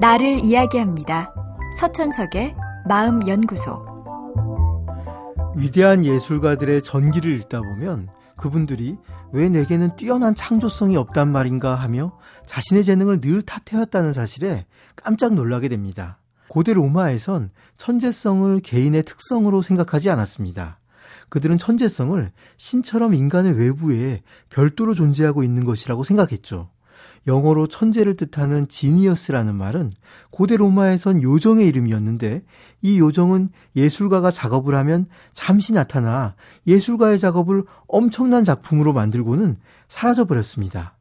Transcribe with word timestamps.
나를 0.00 0.40
이야기합니다. 0.40 1.32
서천석의 1.78 2.56
마음연구소. 2.88 3.92
위대한 5.56 6.04
예술가들의 6.04 6.82
전기를 6.82 7.32
읽다 7.38 7.60
보면 7.60 8.08
그분들이 8.36 8.96
왜 9.32 9.48
내게는 9.48 9.94
뛰어난 9.96 10.34
창조성이 10.34 10.96
없단 10.96 11.30
말인가 11.30 11.74
하며 11.76 12.18
자신의 12.46 12.84
재능을 12.84 13.20
늘 13.20 13.42
탓해왔다는 13.42 14.12
사실에 14.12 14.66
깜짝 14.96 15.34
놀라게 15.34 15.68
됩니다. 15.68 16.18
고대 16.48 16.74
로마에선 16.74 17.50
천재성을 17.76 18.60
개인의 18.60 19.04
특성으로 19.04 19.62
생각하지 19.62 20.10
않았습니다. 20.10 20.78
그들은 21.32 21.56
천재성을 21.56 22.30
신처럼 22.58 23.14
인간의 23.14 23.58
외부에 23.58 24.20
별도로 24.50 24.92
존재하고 24.92 25.42
있는 25.42 25.64
것이라고 25.64 26.04
생각했죠. 26.04 26.68
영어로 27.26 27.68
천재를 27.68 28.18
뜻하는 28.18 28.68
지니어스라는 28.68 29.54
말은 29.54 29.92
고대 30.30 30.58
로마에선 30.58 31.22
요정의 31.22 31.66
이름이었는데 31.68 32.42
이 32.82 32.98
요정은 32.98 33.48
예술가가 33.74 34.30
작업을 34.30 34.74
하면 34.74 35.06
잠시 35.32 35.72
나타나 35.72 36.34
예술가의 36.66 37.18
작업을 37.18 37.64
엄청난 37.88 38.44
작품으로 38.44 38.92
만들고는 38.92 39.56
사라져 39.88 40.26
버렸습니다. 40.26 40.98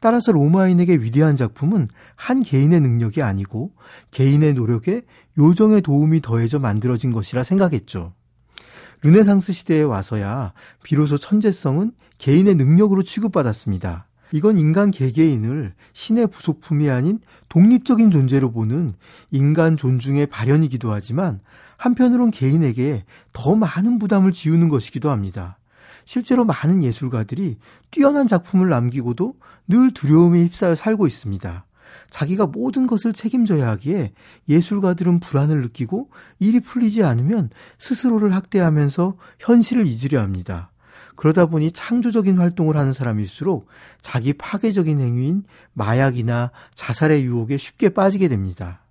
따라서 0.00 0.32
로마인에게 0.32 0.94
위대한 0.96 1.36
작품은 1.36 1.86
한 2.16 2.40
개인의 2.40 2.80
능력이 2.80 3.22
아니고 3.22 3.74
개인의 4.10 4.54
노력에 4.54 5.02
요정의 5.38 5.82
도움이 5.82 6.20
더해져 6.20 6.58
만들어진 6.58 7.12
것이라 7.12 7.44
생각했죠. 7.44 8.12
르네상스 9.02 9.52
시대에 9.52 9.82
와서야 9.82 10.52
비로소 10.82 11.16
천재성은 11.16 11.92
개인의 12.18 12.56
능력으로 12.56 13.02
취급받았습니다. 13.02 14.06
이건 14.32 14.58
인간 14.58 14.90
개개인을 14.90 15.74
신의 15.92 16.26
부속품이 16.26 16.90
아닌 16.90 17.20
독립적인 17.48 18.10
존재로 18.10 18.50
보는 18.50 18.92
인간 19.30 19.76
존중의 19.76 20.26
발현이기도 20.26 20.92
하지만 20.92 21.40
한편으론 21.76 22.30
개인에게 22.30 23.04
더 23.32 23.54
많은 23.54 23.98
부담을 23.98 24.32
지우는 24.32 24.68
것이기도 24.68 25.10
합니다. 25.10 25.58
실제로 26.04 26.44
많은 26.44 26.82
예술가들이 26.82 27.58
뛰어난 27.90 28.26
작품을 28.26 28.68
남기고도 28.68 29.34
늘 29.68 29.92
두려움에 29.92 30.42
휩싸여 30.44 30.74
살고 30.74 31.06
있습니다. 31.06 31.64
자기가 32.10 32.46
모든 32.46 32.86
것을 32.86 33.12
책임져야 33.12 33.68
하기에 33.68 34.12
예술가들은 34.48 35.20
불안을 35.20 35.60
느끼고 35.62 36.10
일이 36.38 36.60
풀리지 36.60 37.02
않으면 37.02 37.50
스스로를 37.78 38.34
학대하면서 38.34 39.16
현실을 39.38 39.86
잊으려 39.86 40.20
합니다. 40.20 40.70
그러다 41.16 41.46
보니 41.46 41.72
창조적인 41.72 42.38
활동을 42.38 42.76
하는 42.76 42.92
사람일수록 42.92 43.66
자기 44.00 44.32
파괴적인 44.32 45.00
행위인 45.00 45.42
마약이나 45.72 46.52
자살의 46.74 47.24
유혹에 47.24 47.58
쉽게 47.58 47.88
빠지게 47.88 48.28
됩니다. 48.28 48.82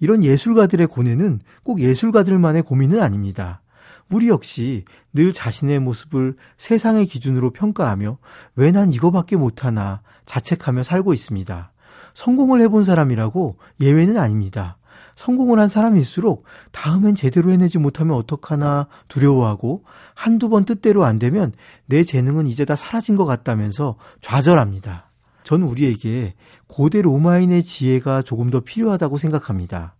이런 0.00 0.24
예술가들의 0.24 0.88
고뇌는 0.88 1.40
꼭 1.62 1.80
예술가들만의 1.80 2.62
고민은 2.62 3.00
아닙니다. 3.00 3.62
우리 4.10 4.28
역시 4.28 4.84
늘 5.12 5.32
자신의 5.32 5.78
모습을 5.78 6.36
세상의 6.56 7.06
기준으로 7.06 7.50
평가하며 7.50 8.18
왜 8.56 8.72
난 8.72 8.92
이거밖에 8.92 9.36
못하나 9.36 10.02
자책하며 10.26 10.82
살고 10.82 11.14
있습니다. 11.14 11.71
성공을 12.14 12.60
해본 12.60 12.84
사람이라고 12.84 13.56
예외는 13.80 14.16
아닙니다. 14.16 14.78
성공을 15.14 15.58
한 15.58 15.68
사람일수록 15.68 16.44
다음엔 16.70 17.14
제대로 17.14 17.50
해내지 17.50 17.78
못하면 17.78 18.16
어떡하나 18.16 18.86
두려워하고 19.08 19.84
한두 20.14 20.48
번 20.48 20.64
뜻대로 20.64 21.04
안 21.04 21.18
되면 21.18 21.52
내 21.86 22.02
재능은 22.02 22.46
이제 22.46 22.64
다 22.64 22.76
사라진 22.76 23.16
것 23.16 23.24
같다면서 23.24 23.96
좌절합니다. 24.20 25.10
전 25.42 25.62
우리에게 25.62 26.34
고대 26.66 27.02
로마인의 27.02 27.62
지혜가 27.62 28.22
조금 28.22 28.50
더 28.50 28.60
필요하다고 28.60 29.18
생각합니다. 29.18 29.94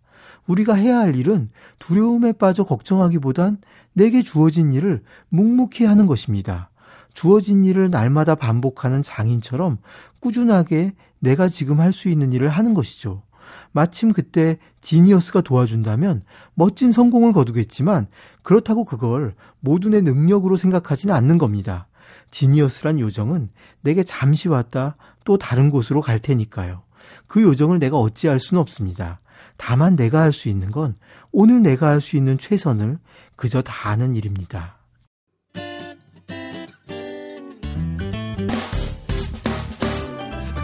우리가 0.47 0.73
해야 0.73 0.99
할 0.99 1.15
일은 1.15 1.49
두려움에 1.79 2.33
빠져 2.33 2.63
걱정하기보단 2.63 3.59
내게 3.93 4.21
주어진 4.21 4.73
일을 4.73 5.03
묵묵히 5.29 5.85
하는 5.85 6.05
것입니다. 6.05 6.69
주어진 7.13 7.63
일을 7.63 7.89
날마다 7.89 8.35
반복하는 8.35 9.03
장인처럼 9.03 9.77
꾸준하게 10.19 10.93
내가 11.19 11.47
지금 11.47 11.79
할 11.79 11.93
수 11.93 12.09
있는 12.09 12.33
일을 12.33 12.49
하는 12.49 12.73
것이죠. 12.73 13.23
마침 13.71 14.11
그때 14.13 14.57
지니어스가 14.81 15.41
도와준다면 15.41 16.23
멋진 16.53 16.91
성공을 16.91 17.33
거두겠지만 17.33 18.07
그렇다고 18.41 18.83
그걸 18.83 19.35
모두의 19.59 20.01
능력으로 20.01 20.57
생각하지는 20.57 21.13
않는 21.13 21.37
겁니다. 21.37 21.87
지니어스란 22.31 22.99
요정은 22.99 23.49
내게 23.81 24.03
잠시 24.03 24.49
왔다 24.49 24.95
또 25.23 25.37
다른 25.37 25.69
곳으로 25.69 26.01
갈 26.01 26.19
테니까요. 26.19 26.83
그 27.27 27.41
요정을 27.41 27.79
내가 27.79 27.97
어찌할 27.97 28.39
수는 28.39 28.59
없습니다. 28.61 29.19
다만 29.57 29.95
내가 29.95 30.21
할 30.21 30.31
수 30.31 30.49
있는 30.49 30.71
건 30.71 30.95
오늘 31.31 31.61
내가 31.61 31.87
할 31.89 32.01
수 32.01 32.17
있는 32.17 32.37
최선을 32.37 32.97
그저 33.35 33.61
다하는 33.61 34.15
일입니다. 34.15 34.77